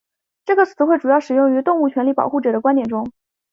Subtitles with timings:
[0.45, 3.11] 这个词汇主要使用于动物权利保护者的观点中。